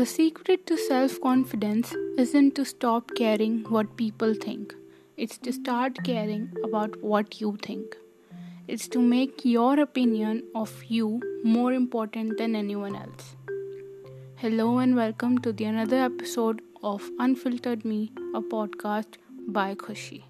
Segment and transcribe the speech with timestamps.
[0.00, 4.74] The secret to self confidence isn't to stop caring what people think,
[5.18, 7.96] it's to start caring about what you think.
[8.66, 13.36] It's to make your opinion of you more important than anyone else.
[14.36, 20.22] Hello and welcome to the another episode of Unfiltered Me, a podcast by Khushi.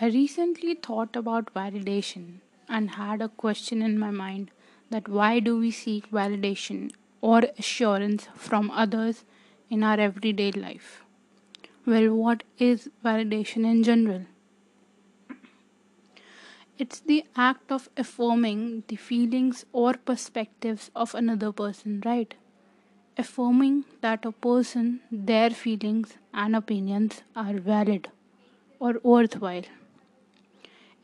[0.00, 2.34] I recently thought about validation
[2.78, 4.50] and had a question in my mind
[4.90, 6.90] that why do we seek validation
[7.20, 9.24] or assurance from others
[9.70, 11.04] in our everyday life?
[11.86, 14.22] Well, what is validation in general?
[16.78, 22.34] It's the act of affirming the feelings or perspectives of another person, right?
[23.18, 28.08] Affirming that a person, their feelings and opinions are valid
[28.80, 29.64] or worthwhile.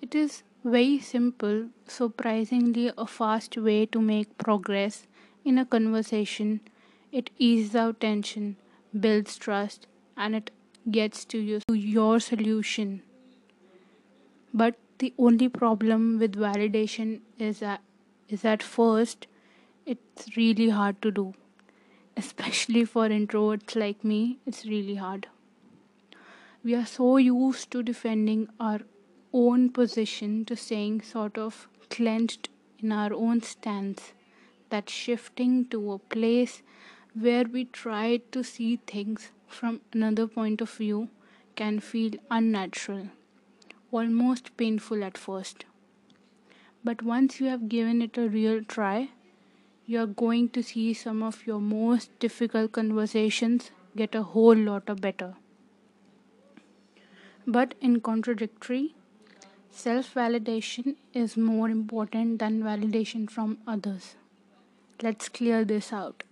[0.00, 5.06] It is very simple, surprisingly a fast way to make progress
[5.44, 6.60] in a conversation.
[7.12, 8.56] It eases out tension,
[8.98, 10.50] builds trust, and it
[10.90, 13.02] gets to you to your solution.
[14.52, 17.80] But the only problem with validation is that
[18.28, 19.26] is at first
[19.86, 21.34] it's really hard to do.
[22.16, 25.28] Especially for introverts like me, it's really hard.
[26.64, 28.80] We are so used to defending our
[29.32, 32.48] own position to staying sort of clenched
[32.78, 34.12] in our own stance
[34.70, 36.62] that shifting to a place
[37.14, 41.08] where we try to see things from another point of view
[41.56, 43.08] can feel unnatural,
[43.90, 45.64] almost painful at first.
[46.84, 49.10] But once you have given it a real try,
[49.86, 55.00] you are going to see some of your most difficult conversations get a whole lot
[55.00, 55.34] better.
[57.46, 58.94] But in contradictory,
[59.78, 64.16] Self validation is more important than validation from others.
[65.00, 66.24] Let's clear this out.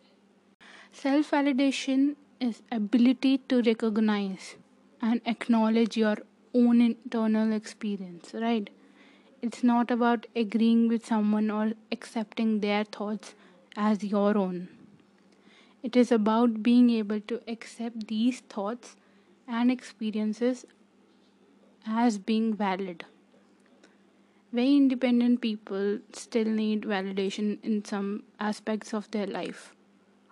[0.91, 4.57] Self validation is ability to recognize
[5.01, 6.17] and acknowledge your
[6.55, 8.69] own internal experience, right?
[9.41, 13.37] It's not about agreeing with someone or accepting their thoughts
[13.77, 14.69] as your own.
[15.85, 18.97] It is about being able to accept these thoughts
[19.47, 20.67] and experiences
[21.87, 23.05] as being valid
[24.57, 29.75] very independent people still need validation in some aspects of their life.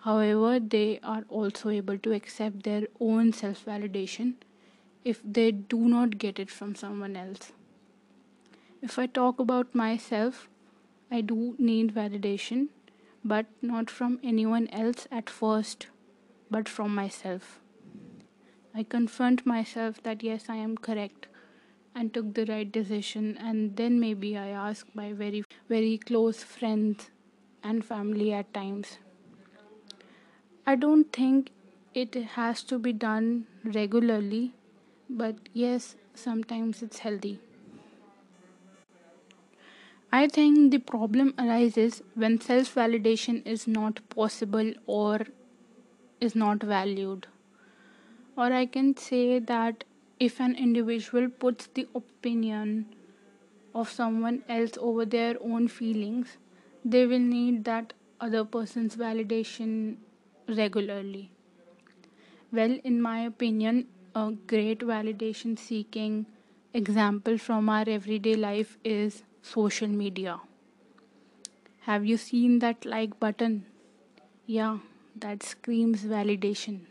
[0.04, 4.34] However, they are also able to accept their own self validation
[5.04, 7.52] if they do not get it from someone else.
[8.80, 10.48] If I talk about myself,
[11.10, 12.68] I do need validation,
[13.24, 15.86] but not from anyone else at first,
[16.50, 17.60] but from myself.
[18.74, 21.28] I confront myself that yes, I am correct
[21.94, 23.36] and took the right decision.
[23.38, 27.10] And then maybe i ask my very very close friends
[27.62, 28.98] and family at times.
[30.66, 31.50] I don't think
[31.94, 34.52] it has to be done regularly
[35.08, 37.38] but yes sometimes it's healthy.
[40.10, 45.20] I think the problem arises when self validation is not possible or
[46.20, 47.26] is not valued.
[48.36, 49.84] Or i can say that
[50.26, 52.86] if an individual puts the opinion
[53.74, 56.38] of someone else over their own feelings,
[56.84, 59.96] they will need that other person's validation
[60.48, 61.30] regularly.
[62.50, 66.24] Well, in my opinion, a great validation seeking
[66.72, 70.40] example from our everyday life is social media.
[71.82, 73.66] Have you seen that like button?
[74.46, 74.78] Yeah,
[75.16, 76.86] that screams validation.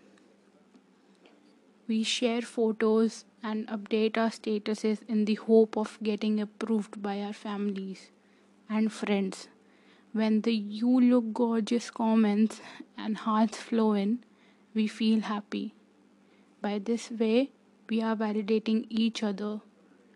[1.88, 7.34] We share photos and update our statuses in the hope of getting approved by our
[7.34, 8.12] families
[8.70, 9.48] and friends.
[10.14, 12.62] When the you look gorgeous comments
[12.98, 14.24] and hearts flow in,
[14.74, 15.74] we feel happy.
[16.62, 17.52] By this way,
[17.90, 19.62] we are validating each other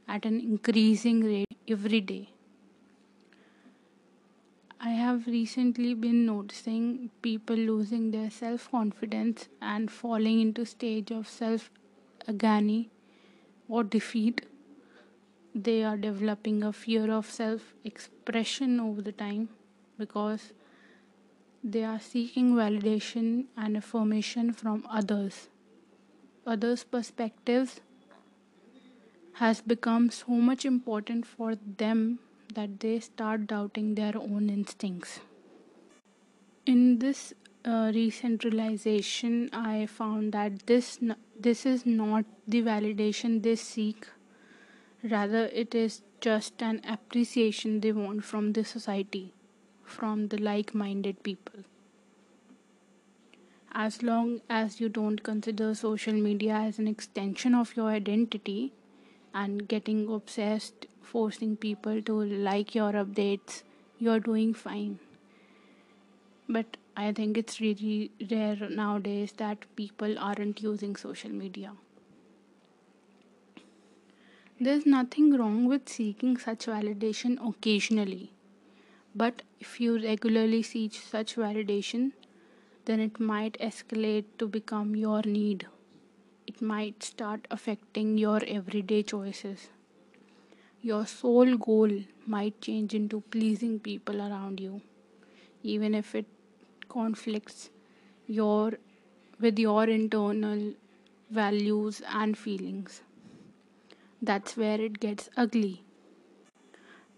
[0.08, 2.30] at an increasing rate every day.
[4.80, 11.28] I have recently been noticing people losing their self confidence and falling into stage of
[11.28, 11.72] self
[12.28, 12.90] agony
[13.68, 14.46] or defeat.
[15.56, 19.50] They are developing a fear of self expression over the time
[19.98, 20.54] because
[21.64, 25.50] they are seeking validation and affirmation from others.
[26.46, 27.82] Others' perspectives
[29.34, 32.20] has become so much important for them
[32.54, 35.20] that they start doubting their own instincts.
[36.68, 37.34] In this
[37.66, 41.00] uh, recent realization, I found that this
[41.40, 44.06] this is not the validation they seek.
[45.04, 49.34] Rather, it is just an appreciation they want from the society.
[49.96, 51.64] from the like minded people.
[53.74, 58.74] As long as you don't consider social media as an extension of your identity
[59.34, 63.64] and getting obsessed, forcing people to like your updates,
[64.00, 65.00] you're doing fine.
[66.50, 71.74] But I think it's really rare nowadays that people aren't using social media.
[74.60, 78.34] There's nothing wrong with seeking such validation occasionally,
[79.16, 82.14] but if you regularly seek such validation,
[82.86, 85.68] then it might escalate to become your need.
[86.48, 89.70] It might start affecting your everyday choices.
[90.82, 91.92] Your sole goal
[92.26, 94.82] might change into pleasing people around you,
[95.64, 96.26] even if it
[96.90, 97.70] conflicts
[98.28, 98.80] your
[99.40, 100.74] with your internal
[101.30, 103.02] values and feelings
[104.22, 105.84] that's where it gets ugly.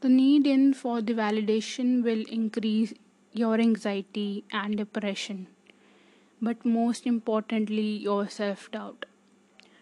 [0.01, 2.93] The need in for the validation will increase
[3.33, 5.45] your anxiety and depression,
[6.41, 9.05] but most importantly, your self doubt.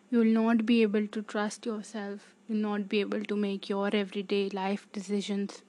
[0.10, 3.68] You will not be able to trust yourself, you will not be able to make
[3.70, 5.64] your everyday life decisions.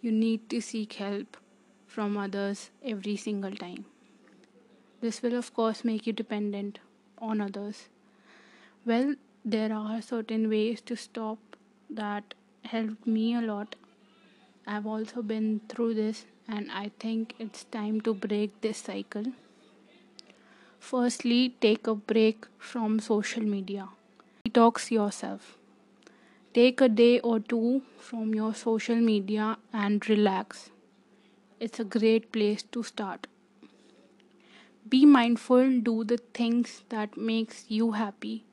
[0.00, 1.36] You need to seek help
[1.86, 3.84] from others every single time.
[5.00, 6.80] This will, of course, make you dependent
[7.18, 7.88] on others.
[8.84, 9.14] Well,
[9.44, 11.38] there are certain ways to stop
[11.88, 12.34] that
[12.64, 13.76] helped me a lot.
[14.66, 19.32] I've also been through this, and I think it's time to break this cycle.
[20.80, 23.88] Firstly, take a break from social media.
[24.44, 25.56] Detox yourself.
[26.54, 30.70] Take a day or two from your social media and relax.
[31.60, 33.26] It's a great place to start.
[34.88, 38.44] Be mindful, do the things that makes you happy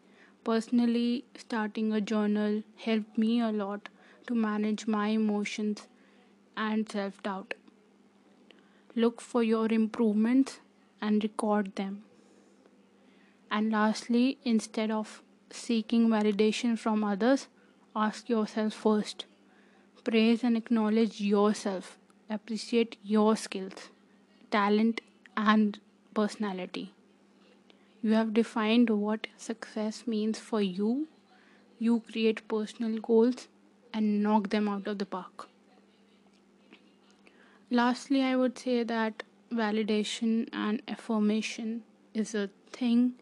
[0.46, 3.90] Personally, starting a journal helped me a lot
[4.28, 5.88] to manage my emotions
[6.56, 7.56] and self doubt.
[8.96, 10.60] Look for your improvements
[11.02, 12.04] and record them.
[13.56, 17.48] And lastly, instead of seeking validation from others,
[17.96, 19.24] ask yourself first.
[20.04, 21.98] Praise and acknowledge yourself.
[22.30, 23.88] Appreciate your skills,
[24.52, 25.00] talent,
[25.38, 25.80] and
[26.14, 26.94] personality.
[28.02, 31.08] You have defined what success means for you.
[31.80, 33.48] You create personal goals
[33.94, 35.48] and knock them out of the park.
[37.72, 43.14] Lastly, I would say that validation and affirmation is a thing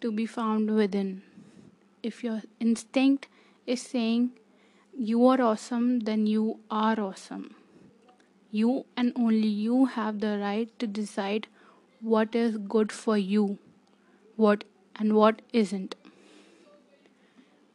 [0.00, 1.22] to be found within.
[2.02, 3.28] If your instinct
[3.66, 4.30] is saying
[4.96, 7.54] you are awesome, then you are awesome.
[8.50, 11.48] You and only you have the right to decide
[12.00, 13.58] what is good for you
[14.36, 14.64] what
[14.94, 15.94] and what isn't.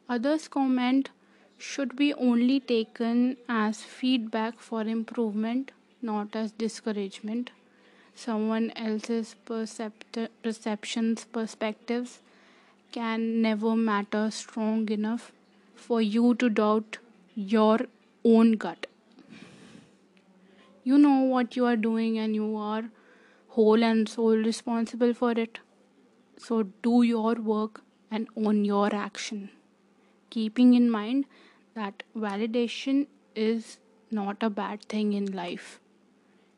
[0.08, 1.10] Others' comment
[1.58, 7.50] should be only taken as feedback for improvement, not as discouragement.
[8.14, 12.20] Someone else's percept- perceptions, perspectives
[12.92, 15.32] can never matter strong enough
[15.74, 16.98] for you to doubt
[17.34, 17.80] your
[18.24, 18.86] own gut.
[20.84, 22.90] You know what you are doing and you are
[23.48, 25.58] whole and sole responsible for it.
[26.38, 29.50] So do your work and own your action.
[30.30, 31.26] Keeping in mind
[31.74, 33.78] that validation is
[34.10, 35.81] not a bad thing in life.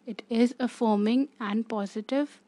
[0.07, 2.41] It is affirming and positive.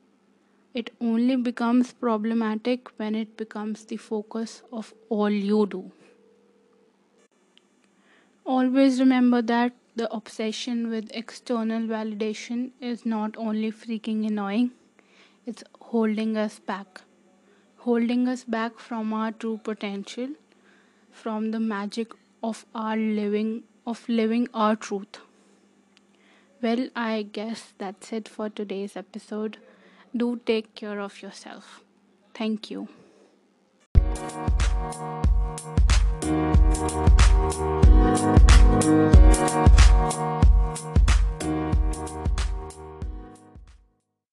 [0.75, 5.91] It only becomes problematic when it becomes the focus of all you do.
[8.45, 14.71] Always remember that the obsession with external validation is not only freaking annoying,
[15.47, 17.03] it's holding us back
[17.87, 20.31] holding us back from our true potential,
[21.13, 25.21] from the magic of our living of living our truth.
[26.63, 29.59] Well, I guess that's it for today's episode.
[30.17, 31.81] Do take care of yourself.
[32.35, 32.89] Thank you.